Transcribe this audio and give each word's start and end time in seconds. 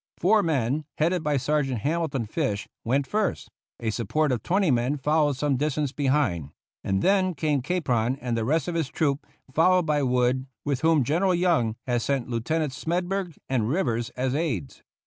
Four 0.17 0.41
men, 0.41 0.85
headed 0.97 1.21
by 1.23 1.37
Sergeant 1.37 1.81
Hamilton 1.81 2.25
Fish, 2.25 2.67
went 2.83 3.05
first; 3.05 3.49
a 3.79 3.91
support 3.91 4.31
of 4.31 4.41
twenty 4.41 4.71
men 4.71 4.97
followed 4.97 5.35
some 5.37 5.57
distance 5.57 5.91
behind; 5.91 6.49
and 6.83 7.03
then 7.03 7.35
came 7.35 7.61
Capron 7.61 8.15
and 8.19 8.35
the 8.35 8.43
rest 8.43 8.67
of 8.67 8.73
his 8.73 8.87
troop, 8.89 9.27
followed 9.53 9.85
by 9.85 10.01
Wood, 10.01 10.47
with 10.65 10.81
whom 10.81 11.03
General 11.03 11.35
Young 11.35 11.75
had 11.85 12.01
sent 12.01 12.27
Lieutenants 12.29 12.77
Smedburg 12.83 13.35
and 13.47 13.69
Rivers 13.69 14.09
as 14.17 14.33
aides. 14.33 14.81